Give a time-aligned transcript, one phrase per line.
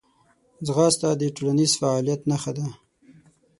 [0.65, 2.65] ځغاسته د ټولنیز فعالیت نښه ده